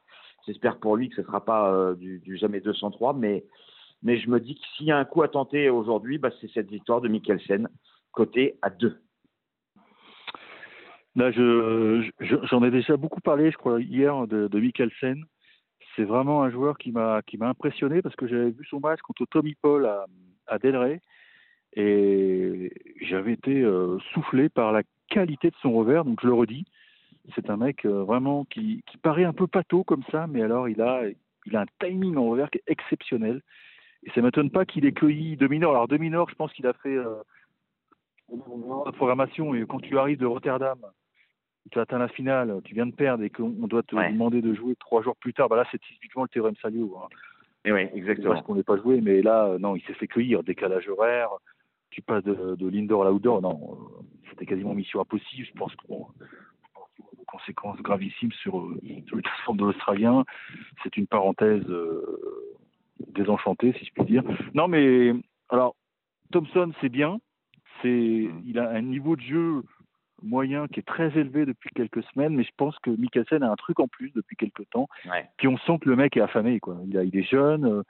J'espère 0.47 0.79
pour 0.79 0.97
lui 0.97 1.09
que 1.09 1.15
ce 1.17 1.21
ne 1.21 1.27
sera 1.27 1.45
pas 1.45 1.73
euh, 1.73 1.95
du, 1.95 2.19
du 2.19 2.37
jamais 2.37 2.61
203, 2.61 3.15
mais, 3.15 3.45
mais 4.03 4.19
je 4.19 4.29
me 4.29 4.41
dis 4.41 4.57
que 4.57 4.67
s'il 4.77 4.87
y 4.87 4.93
a 4.93 4.99
un 4.99 5.05
coup 5.05 5.23
à 5.23 5.29
tenter 5.29 5.71
aujourd'hui, 5.71 6.19
bah, 6.19 6.31
c'est 6.41 6.51
cette 6.53 6.69
victoire 6.71 7.01
de 7.01 7.09
Mikkelsen, 7.09 7.69
côté 8.13 8.59
à 8.63 8.71
2. 8.71 8.99
Là, 11.15 11.31
je, 11.31 12.11
je- 12.21 12.37
j'en 12.43 12.63
ai 12.63 12.71
déjà 12.71 12.97
beaucoup 12.97 13.21
parlé, 13.21 13.51
je 13.51 13.57
crois, 13.57 13.81
hier 13.81 14.27
de 14.27 14.59
Mikkelsen. 14.59 15.25
C'est 15.97 16.05
vraiment 16.05 16.43
un 16.43 16.51
joueur 16.51 16.77
qui 16.79 16.93
m'a 16.93 17.23
qui 17.23 17.39
m'a 17.39 17.49
impressionné 17.49 18.03
parce 18.03 18.15
que 18.17 18.27
j'avais 18.27 18.51
vu 18.51 18.65
son 18.69 18.81
match 18.81 19.01
contre 19.01 19.25
Tommy 19.27 19.55
Paul 19.55 19.87
à, 19.87 20.07
à 20.47 20.59
Delray 20.59 21.01
et 21.77 22.73
j'avais 23.03 23.33
été 23.33 23.63
euh, 23.63 23.99
soufflé 24.13 24.49
par 24.49 24.73
la 24.73 24.83
qualité 25.09 25.51
de 25.51 25.57
son 25.61 25.73
revers. 25.73 26.05
Donc 26.05 26.21
je 26.23 26.27
le 26.27 26.35
redis, 26.35 26.65
C'est 27.35 27.51
un 27.51 27.57
mec 27.57 27.85
euh, 27.85 28.03
vraiment 28.05 28.45
qui, 28.47 28.83
qui 28.87 28.97
paraît 28.99 29.25
un 29.25 29.33
peu 29.33 29.47
pâteau 29.47 29.85
comme 29.85 30.03
ça, 30.11 30.27
mais 30.27 30.43
alors 30.43 30.69
il 30.69 30.81
a, 30.81 31.03
il 31.45 31.57
a 31.57 31.63
un 31.63 31.67
timing 31.81 32.17
en 32.17 32.29
revers 32.29 32.51
qui 32.51 32.59
est 32.59 32.71
exceptionnel. 32.71 33.43
Et 34.05 34.11
ça 34.11 34.23
m'étonne 34.23 34.51
pas 34.51 34.65
qu'il 34.65 34.87
ait 34.87 34.93
cueilli 34.93 35.37
mineurs. 35.41 35.73
Alors 35.73 35.89
mineurs, 35.99 36.31
je 36.31 36.35
pense 36.35 36.53
qu'il 36.53 36.67
a 36.67 36.73
fait 36.75 36.97
euh, 36.97 37.17
la 38.85 38.93
programmation. 38.93 39.55
Et 39.55 39.67
quand 39.67 39.81
tu 39.81 39.99
arrives 39.99 40.19
de 40.19 40.27
Rotterdam, 40.27 40.79
tu 41.71 41.79
atteins 41.81 41.99
la 41.99 42.09
finale, 42.09 42.61
tu 42.65 42.75
viens 42.75 42.87
de 42.87 42.95
perdre 42.95 43.25
et 43.25 43.31
qu'on 43.31 43.49
doit 43.49 43.83
te 43.83 43.97
Ouais. 43.97 44.13
demander 44.13 44.41
de 44.43 44.55
jouer 44.55 44.75
trois 44.77 45.03
jours 45.03 45.17
plus 45.17 45.33
tard, 45.35 45.49
bah 45.49 45.57
là 45.57 45.65
c'est 45.71 45.81
typiquement 45.81 46.23
le 46.23 46.29
théorème 46.29 46.55
Salio. 46.63 46.97
Hein. 46.99 47.09
Et 47.65 47.73
oui, 47.73 47.89
exactement. 47.95 48.35
parce 48.35 48.47
qu'on 48.47 48.55
n'est 48.55 48.63
pas 48.63 48.77
joué, 48.77 49.01
mais 49.01 49.23
là, 49.23 49.47
euh, 49.47 49.59
non, 49.59 49.75
il 49.75 49.83
s'est 49.83 49.95
fait 49.95 50.07
cueillir, 50.07 50.45
décalage 50.45 50.89
horaire, 50.89 51.31
tu 51.91 52.01
passes 52.03 52.23
de, 52.25 52.55
de 52.55 52.69
l'indoor 52.69 53.05
à 53.07 53.11
l'outdoor, 53.11 53.43
non, 53.43 53.59
euh, 53.73 54.03
c'était 54.31 54.47
quasiment 54.47 54.75
mission 54.75 55.01
impossible, 55.01 55.45
je 55.47 55.53
pense 55.59 55.75
que 55.75 55.87
bon, 55.89 56.07
je 56.21 56.69
pense 56.75 56.89
qu'il 56.95 57.05
y 57.05 57.09
a 57.09 57.19
des 57.19 57.25
conséquences 57.25 57.83
gravissimes 57.83 58.33
sur, 58.33 58.61
euh, 58.61 58.79
sur 59.07 59.17
le 59.17 59.23
classement 59.23 59.55
de 59.55 59.65
l'Australien, 59.65 60.25
c'est 60.85 60.97
une 60.97 61.09
parenthèse 61.09 61.65
euh, 61.69 62.55
désenchantée, 63.09 63.73
si 63.79 63.85
je 63.87 63.93
puis 63.93 64.05
dire. 64.05 64.23
Non, 64.55 64.69
mais, 64.69 65.13
alors, 65.49 65.75
Thompson, 66.33 66.73
c'est 66.81 66.89
bien, 66.89 67.19
c'est, 67.83 68.29
il 68.47 68.59
a 68.59 68.71
un 68.71 68.83
niveau 68.83 69.17
de 69.17 69.23
jeu 69.23 69.63
moyen 70.23 70.67
qui 70.69 70.81
est 70.81 70.87
très 70.87 71.17
élevé 71.19 71.45
depuis 71.47 71.71
quelques 71.75 72.03
semaines, 72.05 72.35
mais 72.35 72.45
je 72.45 72.53
pense 72.57 72.79
que 72.81 72.91
Mikkelsen 72.91 73.43
a 73.43 73.51
un 73.51 73.57
truc 73.57 73.81
en 73.81 73.89
plus 73.89 74.11
depuis 74.15 74.37
quelques 74.37 74.69
temps, 74.71 74.89
Ouais. 75.11 75.29
puis 75.37 75.49
on 75.49 75.59
sent 75.59 75.79
que 75.81 75.89
le 75.89 75.97
mec 75.97 76.17
est 76.17 76.21
affamé. 76.23 76.59
Quoi. 76.61 76.79
Il, 76.87 76.97
a, 76.99 77.05
il 77.05 77.17
est 77.17 77.23
jeune. 77.29 77.65
euh, 77.67 77.83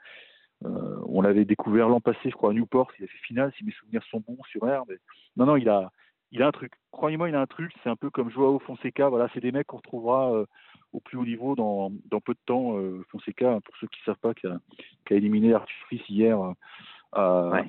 euh, 0.65 0.97
on 1.07 1.21
l'avait 1.21 1.45
découvert 1.45 1.87
l'an 1.87 2.01
passé, 2.01 2.19
je 2.25 2.31
crois, 2.31 2.49
à 2.49 2.53
Newport. 2.53 2.91
Il 2.99 3.05
a 3.05 3.07
fait 3.07 3.17
finale, 3.19 3.53
si 3.57 3.63
mes 3.63 3.71
souvenirs 3.73 4.01
sont 4.09 4.23
bons, 4.27 4.37
sur 4.49 4.67
air. 4.67 4.83
Mais... 4.89 4.95
Non, 5.37 5.45
non, 5.45 5.55
il 5.55 5.69
a, 5.69 5.91
il 6.31 6.41
a 6.41 6.47
un 6.47 6.51
truc. 6.51 6.71
Croyez-moi, 6.91 7.29
il 7.29 7.35
a 7.35 7.41
un 7.41 7.45
truc. 7.45 7.71
C'est 7.83 7.89
un 7.89 7.95
peu 7.95 8.09
comme 8.09 8.31
Joao 8.31 8.57
Fonseca. 8.59 9.07
Voilà, 9.07 9.29
c'est 9.33 9.39
des 9.39 9.51
mecs 9.51 9.67
qu'on 9.67 9.77
retrouvera 9.77 10.33
euh, 10.33 10.45
au 10.93 10.99
plus 10.99 11.15
haut 11.17 11.25
niveau 11.25 11.55
dans, 11.55 11.91
dans 12.09 12.19
peu 12.21 12.33
de 12.33 12.39
temps. 12.47 12.75
Euh, 12.79 13.03
Fonseca, 13.11 13.59
pour 13.63 13.77
ceux 13.77 13.87
qui 13.87 13.99
ne 14.01 14.05
savent 14.05 14.19
pas, 14.19 14.33
qui 14.33 14.47
a, 14.47 14.57
qui 15.05 15.13
a 15.13 15.17
éliminé 15.17 15.53
Arthur 15.53 15.75
Fils 15.89 16.01
hier 16.09 16.37
à, 17.13 17.49
Ouais. 17.51 17.65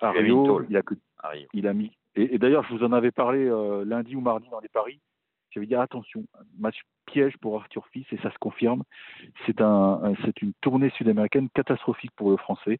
Rio. 0.00 0.62
Il 0.70 0.76
a 0.76 0.82
que 0.82 0.94
il 1.52 1.66
a 1.66 1.74
mis. 1.74 1.90
Et, 2.16 2.34
et 2.34 2.38
d'ailleurs, 2.38 2.64
je 2.64 2.74
vous 2.74 2.84
en 2.84 2.92
avais 2.92 3.10
parlé 3.10 3.46
euh, 3.48 3.84
lundi 3.84 4.14
ou 4.16 4.20
mardi 4.20 4.48
dans 4.50 4.60
les 4.60 4.68
paris. 4.68 5.00
J'avais 5.50 5.66
dit 5.66 5.74
attention, 5.76 6.24
match 6.58 6.80
piège 7.06 7.36
pour 7.38 7.56
Arthur 7.60 7.86
Fils 7.92 8.06
et 8.12 8.16
ça 8.18 8.30
se 8.32 8.38
confirme. 8.38 8.82
C'est 9.46 9.60
un, 9.60 10.00
un- 10.02 10.14
c'est 10.24 10.42
une 10.42 10.52
tournée 10.60 10.90
sud-américaine 10.90 11.48
catastrophique 11.54 12.10
pour 12.16 12.30
le 12.30 12.36
Français. 12.36 12.78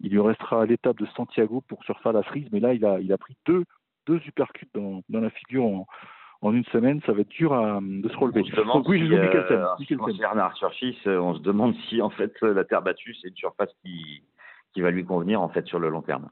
Il 0.00 0.12
lui 0.12 0.20
restera 0.20 0.64
l'étape 0.64 0.96
de 0.98 1.06
Santiago 1.16 1.62
pour 1.68 1.80
refaire 1.86 2.12
la 2.12 2.22
frise, 2.22 2.48
mais 2.52 2.60
là, 2.60 2.72
il 2.72 2.84
a, 2.86 3.00
il 3.00 3.12
a 3.12 3.18
pris 3.18 3.36
deux, 3.44 3.64
deux 4.06 4.18
supercuts 4.20 4.68
dans, 4.74 5.02
dans 5.10 5.20
la 5.20 5.28
figure 5.30 5.64
en, 5.64 5.86
en 6.40 6.54
une 6.54 6.64
semaine. 6.66 7.02
Ça 7.04 7.12
va 7.12 7.20
être 7.20 7.28
dur 7.28 7.52
à, 7.52 7.80
de 7.82 8.08
se 8.08 8.16
relever. 8.16 8.40
On 8.40 8.44
se 8.44 8.50
demande 8.56 8.76
Donc 8.78 8.88
oui, 8.88 8.98
je 9.00 9.04
si, 9.04 9.10
euh, 9.52 9.66
Arthur 10.40 10.72
Fils, 10.72 10.96
euh, 11.06 11.18
on 11.18 11.34
se 11.34 11.40
demande 11.40 11.74
si 11.88 12.00
en 12.00 12.10
fait 12.10 12.32
la 12.40 12.64
terre 12.64 12.80
battue 12.82 13.14
c'est 13.20 13.28
une 13.28 13.36
surface 13.36 13.72
qui, 13.82 14.22
qui 14.72 14.80
va 14.80 14.90
lui 14.90 15.04
convenir 15.04 15.42
en 15.42 15.50
fait 15.50 15.66
sur 15.66 15.78
le 15.78 15.90
long 15.90 16.02
terme. 16.02 16.30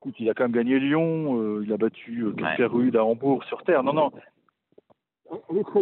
Écoute, 0.00 0.14
il 0.20 0.30
a 0.30 0.34
quand 0.34 0.44
même 0.44 0.52
gagné 0.52 0.78
Lyon, 0.78 1.40
euh, 1.40 1.62
il 1.64 1.72
a 1.72 1.76
battu 1.76 2.22
euh, 2.22 2.28
Ouais. 2.30 2.34
Casper-Ruud 2.36 2.94
à 2.96 3.04
Hambourg 3.04 3.42
sur 3.44 3.62
terre. 3.64 3.82
Non, 3.82 3.92
non. 3.92 4.12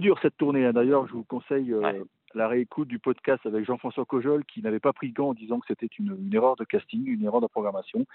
Dure 0.01 0.19
cette 0.21 0.37
tournée. 0.37 0.65
hein. 0.65 0.73
D'ailleurs, 0.73 1.07
je 1.07 1.13
vous 1.13 1.25
conseille 1.25 1.73
euh, 1.73 1.81
Ouais. 1.81 2.01
la 2.35 2.49
réécoute 2.49 2.89
du 2.89 2.99
podcast 2.99 3.45
avec 3.47 3.65
Jean-François 3.65 4.05
Cojol 4.05 4.45
qui 4.45 4.63
n'avait 4.63 4.81
pas 4.81 4.93
pris 4.93 5.11
gant 5.11 5.29
en 5.31 5.35
disant 5.35 5.61
que 5.61 5.67
c'était 5.69 5.89
une, 5.99 6.17
une 6.27 6.35
erreur 6.35 6.57
de 6.57 6.65
casting, 6.65 7.07
une 7.07 7.23
erreur 7.25 7.41
de 7.41 7.47
programmation. 7.47 8.07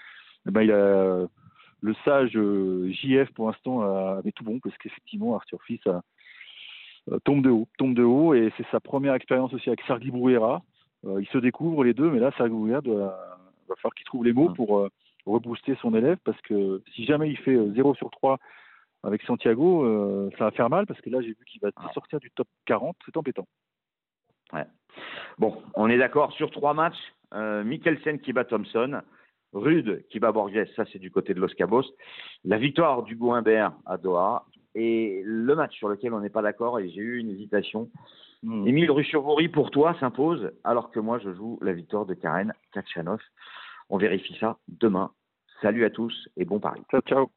Eh 0.46 0.50
ben, 0.50 0.62
il 0.62 0.72
a, 0.72 1.26
le 1.80 1.94
sage 2.04 2.36
euh, 2.36 2.90
JF 2.90 3.30
pour 3.32 3.46
l'instant 3.48 3.80
avait 3.82 4.32
tout 4.32 4.44
bon 4.44 4.58
parce 4.60 4.76
qu'effectivement 4.78 5.34
Arthur 5.36 5.60
Fils 5.62 5.84
a- 5.86 6.02
tombe 7.24 7.42
de 7.42 7.50
haut, 7.50 7.66
tombe 7.78 7.94
de 7.94 8.02
haut 8.04 8.34
et 8.34 8.52
c'est 8.56 8.66
sa 8.70 8.78
première 8.80 9.14
expérience 9.14 9.52
aussi 9.54 9.68
avec 9.68 9.80
Sergi 9.86 10.10
Brouillera. 10.10 10.62
Ils 11.04 11.26
se 11.32 11.38
découvrent 11.38 11.82
les 11.82 11.94
deux, 11.94 12.10
mais 12.10 12.20
là 12.20 12.30
Sergi 12.36 12.52
Brouillera 12.54 12.80
doit, 12.80 13.16
va 13.68 13.74
falloir 13.76 13.94
qu'il 13.94 14.04
trouve 14.06 14.24
les 14.24 14.32
mots 14.32 14.50
pour 14.50 14.88
rebooster 15.26 15.76
son 15.80 15.94
élève 15.94 16.18
parce 16.24 16.40
que 16.42 16.82
si 16.94 17.04
jamais 17.04 17.30
il 17.30 17.36
fait 17.38 17.54
euh, 17.54 17.72
0 17.74 17.94
sur 17.94 18.10
3 18.10 18.38
avec 19.04 19.22
Santiago, 19.22 19.84
euh, 19.84 20.30
ça 20.38 20.44
va 20.44 20.50
faire 20.52 20.70
mal 20.70 20.86
parce 20.86 21.00
que 21.00 21.10
là 21.10 21.20
j'ai 21.20 21.28
vu 21.28 21.44
qu'il 21.46 21.60
va 21.60 21.68
Ouais. 21.68 21.92
sortir 21.94 22.20
du 22.20 22.30
top 22.30 22.46
40, 22.66 22.96
c'est 23.04 23.16
embêtant. 23.16 23.46
Bon, 25.38 25.62
on 25.74 25.88
est 25.88 25.96
d'accord 25.96 26.32
sur 26.32 26.50
trois 26.50 26.74
matchs. 26.74 27.14
Euh, 27.32 27.64
Mikkelsen 27.64 28.20
qui 28.20 28.34
bat 28.34 28.44
Thompson, 28.44 29.00
Rude 29.54 30.04
qui 30.10 30.20
bat 30.20 30.32
Borges, 30.32 30.66
ça 30.76 30.84
c'est 30.92 30.98
du 30.98 31.10
côté 31.10 31.32
de 31.32 31.40
Los 31.40 31.48
Cabos. 31.56 31.84
La 32.44 32.58
victoire 32.58 33.02
du 33.02 33.16
Humbert 33.22 33.72
à 33.86 33.96
Doha 33.96 34.44
et 34.74 35.22
le 35.24 35.54
match 35.54 35.74
sur 35.76 35.88
lequel 35.88 36.12
on 36.12 36.20
n'est 36.20 36.28
pas 36.30 36.42
d'accord 36.42 36.78
et 36.78 36.90
j'ai 36.90 37.00
eu 37.00 37.18
une 37.18 37.30
hésitation. 37.30 37.88
Mm. 38.42 38.66
Émile 38.66 38.90
Ruchevori 38.90 39.48
pour 39.48 39.70
toi 39.70 39.94
s'impose 40.00 40.52
alors 40.64 40.90
que 40.90 41.00
moi 41.00 41.18
je 41.18 41.32
joue 41.32 41.58
la 41.62 41.72
victoire 41.72 42.04
de 42.04 42.12
Karen 42.14 42.52
Kachanov. 42.72 43.20
On 43.92 43.98
vérifie 43.98 44.34
ça 44.40 44.56
demain. 44.68 45.12
Salut 45.60 45.84
à 45.84 45.90
tous 45.90 46.14
et 46.38 46.46
bon 46.46 46.58
pari. 46.58 46.80
Ciao, 46.90 47.02
ciao. 47.02 47.30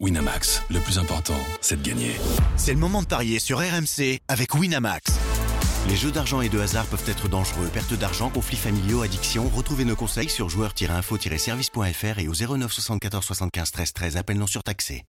Winamax, 0.00 0.66
le 0.68 0.80
plus 0.80 0.98
important, 0.98 1.38
c'est 1.60 1.80
de 1.80 1.88
gagner. 1.88 2.12
C'est 2.56 2.72
le 2.72 2.80
moment 2.80 3.02
de 3.02 3.06
parier 3.06 3.38
sur 3.38 3.58
RMC 3.58 4.18
avec 4.26 4.54
Winamax. 4.54 5.18
Les 5.88 5.94
jeux 5.96 6.10
d'argent 6.10 6.40
et 6.40 6.48
de 6.48 6.58
hasard 6.58 6.86
peuvent 6.86 7.08
être 7.08 7.28
dangereux. 7.28 7.68
Perte 7.72 7.94
d'argent, 7.94 8.28
conflits 8.28 8.56
familiaux, 8.56 9.02
addiction. 9.02 9.48
Retrouvez 9.48 9.84
nos 9.84 9.96
conseils 9.96 10.28
sur 10.28 10.48
joueurs-info-service.fr 10.48 12.18
et 12.18 12.26
au 12.26 12.32
09 12.32 12.72
74 12.72 13.24
75 13.24 13.70
13 13.70 13.92
13. 13.92 14.16
Appel 14.16 14.36
non 14.36 14.48
surtaxé. 14.48 15.04